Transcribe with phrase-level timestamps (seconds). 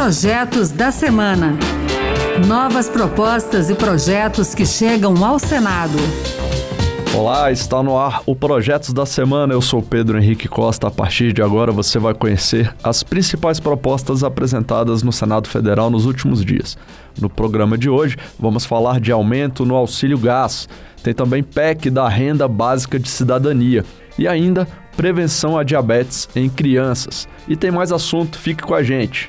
[0.00, 1.58] Projetos da Semana.
[2.46, 5.98] Novas propostas e projetos que chegam ao Senado.
[7.12, 9.52] Olá, está no ar o Projetos da Semana.
[9.52, 10.86] Eu sou Pedro Henrique Costa.
[10.86, 16.06] A partir de agora você vai conhecer as principais propostas apresentadas no Senado Federal nos
[16.06, 16.78] últimos dias.
[17.20, 20.68] No programa de hoje, vamos falar de aumento no auxílio gás.
[21.02, 23.84] Tem também PEC da renda básica de cidadania
[24.16, 24.64] e ainda
[24.96, 27.26] prevenção à diabetes em crianças.
[27.48, 29.28] E tem mais assunto, fique com a gente.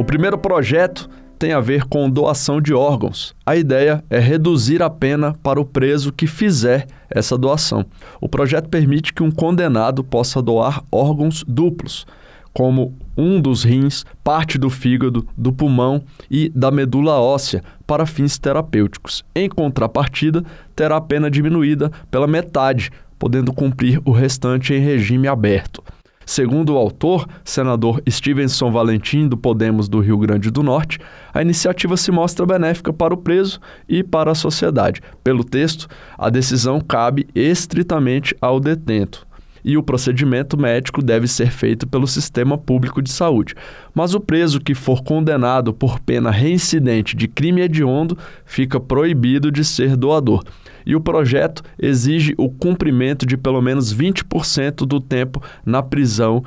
[0.00, 3.34] O primeiro projeto tem a ver com doação de órgãos.
[3.44, 7.84] A ideia é reduzir a pena para o preso que fizer essa doação.
[8.18, 12.06] O projeto permite que um condenado possa doar órgãos duplos,
[12.50, 18.38] como um dos rins, parte do fígado, do pulmão e da medula óssea para fins
[18.38, 19.22] terapêuticos.
[19.34, 20.42] Em contrapartida,
[20.74, 25.82] terá a pena diminuída pela metade, podendo cumprir o restante em regime aberto.
[26.30, 31.00] Segundo o autor, senador Stevenson Valentim, do Podemos do Rio Grande do Norte,
[31.34, 35.00] a iniciativa se mostra benéfica para o preso e para a sociedade.
[35.24, 39.26] Pelo texto, a decisão cabe estritamente ao detento
[39.64, 43.56] e o procedimento médico deve ser feito pelo sistema público de saúde.
[43.92, 49.64] Mas o preso que for condenado por pena reincidente de crime hediondo fica proibido de
[49.64, 50.44] ser doador.
[50.84, 56.42] E o projeto exige o cumprimento de pelo menos 20% do tempo na prisão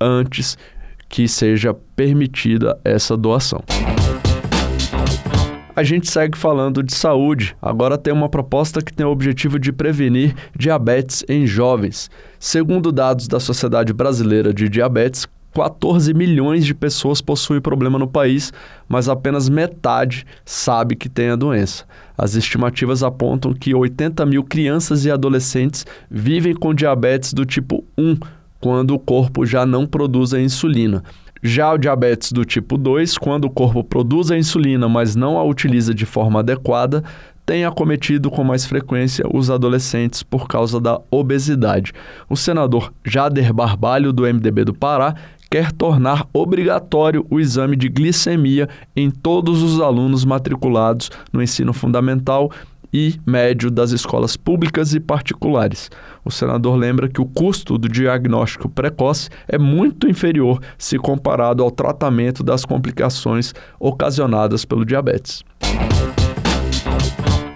[0.00, 0.56] antes
[1.08, 3.62] que seja permitida essa doação.
[5.76, 7.54] A gente segue falando de saúde.
[7.60, 12.10] Agora tem uma proposta que tem o objetivo de prevenir diabetes em jovens.
[12.40, 15.26] Segundo dados da Sociedade Brasileira de Diabetes,
[15.56, 18.52] 14 milhões de pessoas possuem problema no país,
[18.86, 21.86] mas apenas metade sabe que tem a doença.
[22.18, 28.18] As estimativas apontam que 80 mil crianças e adolescentes vivem com diabetes do tipo 1,
[28.60, 31.02] quando o corpo já não produz a insulina.
[31.42, 35.44] Já o diabetes do tipo 2, quando o corpo produz a insulina, mas não a
[35.44, 37.02] utiliza de forma adequada,
[37.46, 41.92] tem acometido com mais frequência os adolescentes por causa da obesidade.
[42.28, 45.14] O senador Jader Barbalho, do MDB do Pará,
[45.50, 52.50] quer tornar obrigatório o exame de glicemia em todos os alunos matriculados no ensino fundamental
[52.92, 55.90] e médio das escolas públicas e particulares.
[56.24, 61.70] O senador lembra que o custo do diagnóstico precoce é muito inferior se comparado ao
[61.70, 65.44] tratamento das complicações ocasionadas pelo diabetes.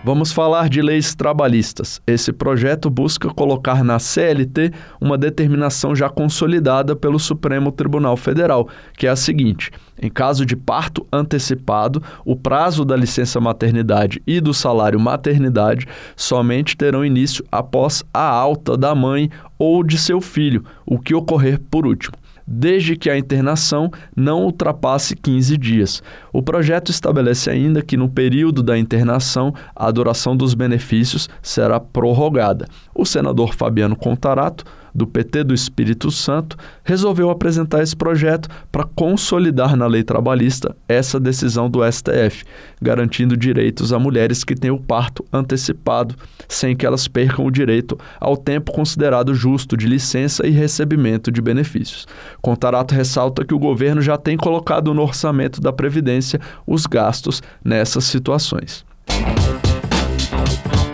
[0.03, 2.01] Vamos falar de leis trabalhistas.
[2.07, 8.67] Esse projeto busca colocar na CLT uma determinação já consolidada pelo Supremo Tribunal Federal,
[8.97, 14.41] que é a seguinte: em caso de parto antecipado, o prazo da licença maternidade e
[14.41, 15.87] do salário maternidade
[16.17, 21.61] somente terão início após a alta da mãe ou de seu filho, o que ocorrer
[21.71, 22.17] por último
[22.51, 26.03] desde que a internação não ultrapasse 15 dias.
[26.33, 32.67] O projeto estabelece ainda que, no período da internação, a duração dos benefícios será prorrogada.
[32.93, 34.65] O senador Fabiano Contarato
[34.95, 41.21] do PT do Espírito Santo, resolveu apresentar esse projeto para consolidar na lei trabalhista essa
[41.21, 42.45] decisão do STF,
[42.81, 46.15] garantindo direitos a mulheres que têm o parto antecipado,
[46.49, 51.41] sem que elas percam o direito ao tempo considerado justo de licença e recebimento de
[51.41, 52.07] benefícios.
[52.41, 58.05] Contarato ressalta que o governo já tem colocado no orçamento da Previdência os gastos nessas
[58.05, 58.85] situações.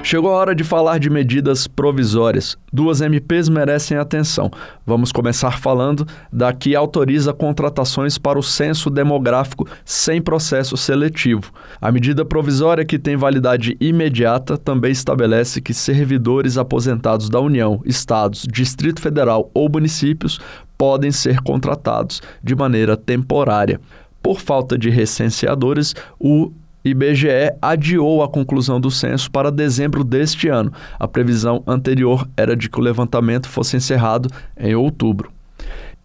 [0.09, 2.57] Chegou a hora de falar de medidas provisórias.
[2.73, 4.53] Duas MPs merecem atenção.
[4.87, 11.51] Vamos começar falando da que autoriza contratações para o censo demográfico sem processo seletivo.
[11.81, 18.47] A medida provisória, que tem validade imediata, também estabelece que servidores aposentados da União, Estados,
[18.49, 20.39] Distrito Federal ou municípios
[20.79, 23.81] podem ser contratados de maneira temporária.
[24.23, 26.53] Por falta de recenseadores, o
[26.89, 30.73] IBGE adiou a conclusão do censo para dezembro deste ano.
[30.99, 35.33] A previsão anterior era de que o levantamento fosse encerrado em outubro.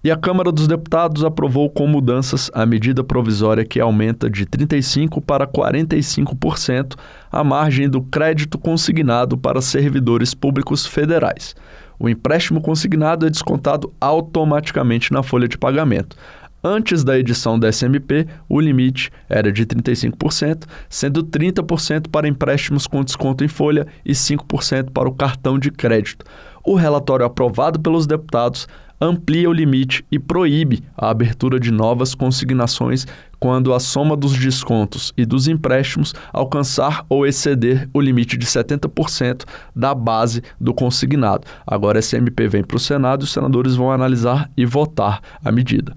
[0.04, 5.22] E a Câmara dos Deputados aprovou com mudanças a medida provisória que aumenta de 35%
[5.22, 6.95] para 45%
[7.31, 11.56] a margem do crédito consignado para servidores públicos federais.
[12.00, 16.16] O empréstimo consignado é descontado automaticamente na folha de pagamento.
[16.63, 23.04] Antes da edição da SMP, o limite era de 35%, sendo 30% para empréstimos com
[23.04, 26.24] desconto em folha e 5% para o cartão de crédito.
[26.63, 28.68] o relatório aprovado pelos deputados
[29.01, 33.07] amplia o limite e proíbe a abertura de novas consignações
[33.39, 39.45] quando a soma dos descontos e dos empréstimos alcançar ou exceder o limite de 70%
[39.75, 41.48] da base do consignado.
[41.65, 45.51] Agora, esse MP vem para o Senado e os senadores vão analisar e votar a
[45.51, 45.95] medida.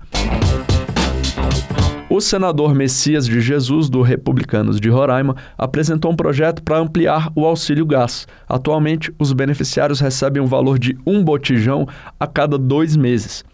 [2.14, 7.44] O senador Messias de Jesus, do Republicanos de Roraima, apresentou um projeto para ampliar o
[7.44, 8.28] auxílio gás.
[8.48, 11.88] Atualmente, os beneficiários recebem o valor de um botijão
[12.20, 13.44] a cada dois meses.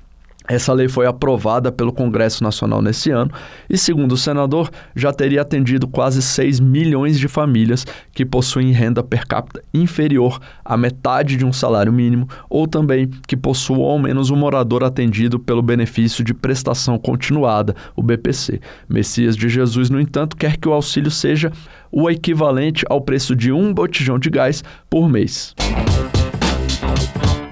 [0.51, 3.31] Essa lei foi aprovada pelo Congresso Nacional nesse ano
[3.69, 9.01] e, segundo o senador, já teria atendido quase 6 milhões de famílias que possuem renda
[9.01, 14.31] per capita inferior à metade de um salário mínimo ou também que possuam ao menos
[14.31, 18.61] um morador atendido pelo benefício de prestação continuada, o BPC.
[18.89, 21.53] Messias de Jesus, no entanto, quer que o auxílio seja
[21.93, 25.55] o equivalente ao preço de um botijão de gás por mês.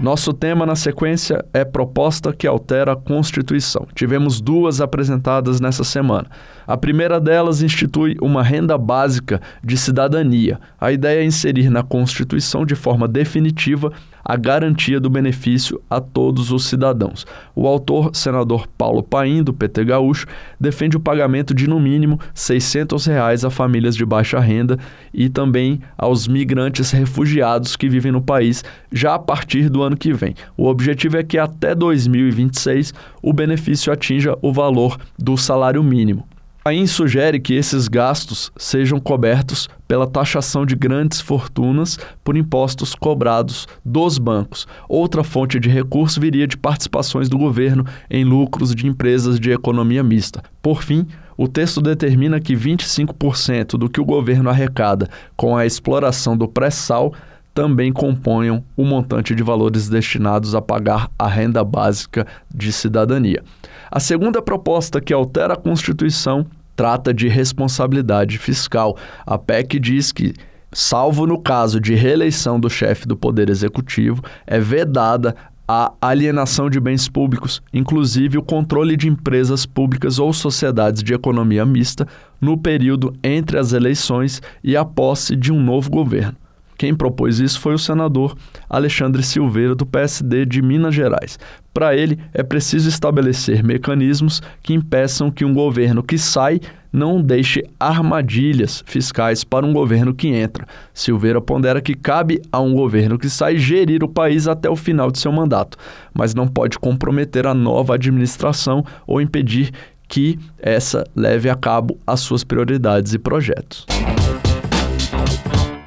[0.01, 3.85] Nosso tema na sequência é proposta que altera a Constituição.
[3.97, 6.31] Tivemos duas apresentadas nessa semana.
[6.65, 10.61] A primeira delas institui uma renda básica de cidadania.
[10.81, 13.93] A ideia é inserir na Constituição de forma definitiva
[14.25, 17.27] a garantia do benefício a todos os cidadãos.
[17.55, 20.27] O autor, senador Paulo Paim, do PT Gaúcho,
[20.61, 24.79] defende o pagamento de no mínimo 600 reais a famílias de baixa renda
[25.13, 30.13] e também aos migrantes refugiados que vivem no país já a partir do ano que
[30.13, 30.35] vem.
[30.57, 32.93] O objetivo é que até 2026
[33.23, 36.27] o benefício atinja o valor do salário mínimo.
[36.69, 43.67] Paim sugere que esses gastos sejam cobertos pela taxação de grandes fortunas por impostos cobrados
[43.83, 44.69] dos bancos.
[44.87, 50.03] Outra fonte de recurso viria de participações do governo em lucros de empresas de economia
[50.03, 50.43] mista.
[50.61, 51.07] Por fim,
[51.39, 57.15] o texto determina que 25% do que o governo arrecada com a exploração do pré-sal
[57.55, 63.43] também componham o montante de valores destinados a pagar a renda básica de cidadania.
[63.91, 66.47] A segunda proposta que altera a Constituição
[66.79, 68.97] trata de responsabilidade fiscal.
[69.27, 70.33] A PEC diz que
[70.71, 75.35] salvo no caso de reeleição do chefe do Poder Executivo, é vedada
[75.67, 81.67] a alienação de bens públicos, inclusive o controle de empresas públicas ou sociedades de economia
[81.67, 82.07] mista,
[82.41, 86.37] no período entre as eleições e a posse de um novo governo.
[86.79, 88.37] Quem propôs isso foi o senador
[88.71, 91.37] Alexandre Silveira, do PSD de Minas Gerais.
[91.75, 96.61] Para ele, é preciso estabelecer mecanismos que impeçam que um governo que sai
[96.93, 100.67] não deixe armadilhas fiscais para um governo que entra.
[100.95, 105.11] Silveira pondera que cabe a um governo que sai gerir o país até o final
[105.11, 105.77] de seu mandato,
[106.15, 109.73] mas não pode comprometer a nova administração ou impedir
[110.07, 113.85] que essa leve a cabo as suas prioridades e projetos.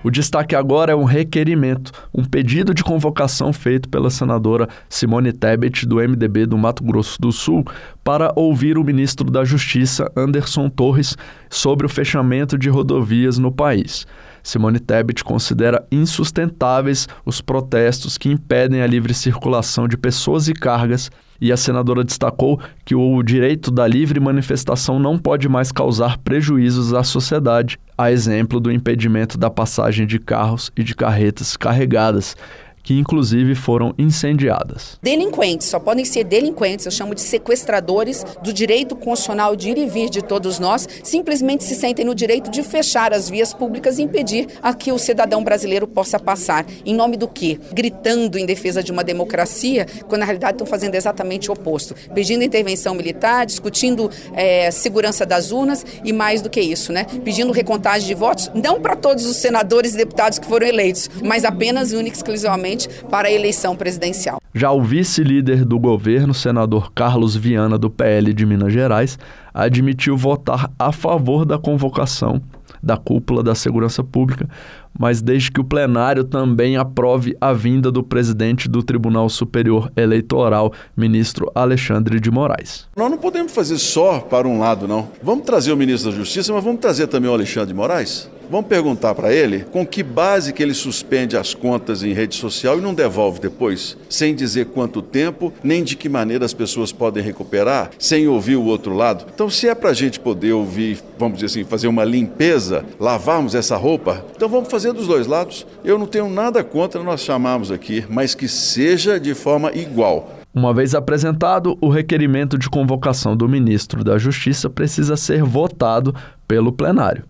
[0.03, 5.85] O destaque agora é um requerimento, um pedido de convocação feito pela senadora Simone Tebet,
[5.85, 7.63] do MDB do Mato Grosso do Sul,
[8.03, 11.15] para ouvir o ministro da Justiça, Anderson Torres,
[11.49, 14.07] sobre o fechamento de rodovias no país.
[14.43, 21.09] Simone Tebet considera insustentáveis os protestos que impedem a livre circulação de pessoas e cargas
[21.41, 26.93] e a senadora destacou que o direito da livre manifestação não pode mais causar prejuízos
[26.93, 32.35] à sociedade, a exemplo do impedimento da passagem de carros e de carretas carregadas
[32.83, 34.97] que inclusive foram incendiadas.
[35.01, 39.87] Delinquentes só podem ser delinquentes, eu chamo de sequestradores do direito constitucional de ir e
[39.87, 44.03] vir de todos nós, simplesmente se sentem no direito de fechar as vias públicas e
[44.03, 46.65] impedir a que o cidadão brasileiro possa passar.
[46.85, 47.59] Em nome do quê?
[47.73, 52.43] Gritando em defesa de uma democracia, quando na realidade estão fazendo exatamente o oposto, pedindo
[52.43, 57.05] intervenção militar, discutindo é, segurança das urnas e mais do que isso, né?
[57.23, 61.45] Pedindo recontagem de votos, não para todos os senadores e deputados que foram eleitos, mas
[61.45, 62.70] apenas e única exclusivamente
[63.09, 64.39] para a eleição presidencial.
[64.53, 69.17] Já o vice-líder do governo, senador Carlos Viana, do PL de Minas Gerais,
[69.53, 72.41] admitiu votar a favor da convocação
[72.81, 74.49] da cúpula da segurança pública,
[74.97, 80.73] mas desde que o plenário também aprove a vinda do presidente do Tribunal Superior Eleitoral,
[80.97, 82.87] ministro Alexandre de Moraes.
[82.95, 85.07] Nós não podemos fazer só para um lado, não.
[85.21, 88.29] Vamos trazer o ministro da Justiça, mas vamos trazer também o Alexandre de Moraes?
[88.51, 92.77] Vamos perguntar para ele com que base que ele suspende as contas em rede social
[92.77, 97.23] e não devolve depois, sem dizer quanto tempo, nem de que maneira as pessoas podem
[97.23, 99.23] recuperar, sem ouvir o outro lado.
[99.33, 103.55] Então, se é para a gente poder ouvir, vamos dizer assim, fazer uma limpeza, lavarmos
[103.55, 105.65] essa roupa, então vamos fazer dos dois lados.
[105.81, 110.29] Eu não tenho nada contra nós chamarmos aqui, mas que seja de forma igual.
[110.53, 116.13] Uma vez apresentado, o requerimento de convocação do ministro da Justiça precisa ser votado
[116.45, 117.23] pelo plenário.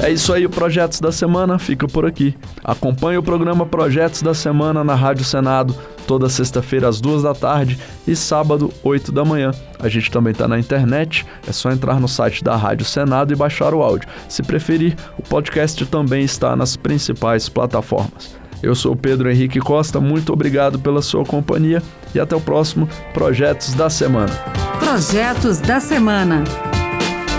[0.00, 2.36] É isso aí, o Projetos da Semana fica por aqui.
[2.62, 5.74] Acompanhe o programa Projetos da Semana na Rádio Senado,
[6.06, 9.52] toda sexta-feira às duas da tarde e sábado, 8 da manhã.
[9.78, 13.36] A gente também está na internet, é só entrar no site da Rádio Senado e
[13.36, 14.08] baixar o áudio.
[14.28, 18.36] Se preferir, o podcast também está nas principais plataformas.
[18.62, 21.82] Eu sou Pedro Henrique Costa, muito obrigado pela sua companhia
[22.14, 24.32] e até o próximo Projetos da Semana.
[24.80, 26.44] Projetos da Semana.